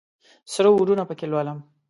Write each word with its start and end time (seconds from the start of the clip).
سره 0.53 0.67
اورونه 0.71 1.03
پکښې 1.09 1.27
لولم 1.31 1.57